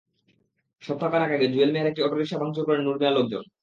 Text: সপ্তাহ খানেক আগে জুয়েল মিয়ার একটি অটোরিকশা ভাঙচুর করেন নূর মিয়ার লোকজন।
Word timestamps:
সপ্তাহ 0.83 1.09
খানেক 1.11 1.31
আগে 1.31 1.47
জুয়েল 1.53 1.71
মিয়ার 1.73 1.89
একটি 1.91 2.01
অটোরিকশা 2.03 2.37
ভাঙচুর 2.41 2.63
করেন 2.67 2.81
নূর 2.85 2.97
মিয়ার 3.01 3.17
লোকজন। 3.17 3.43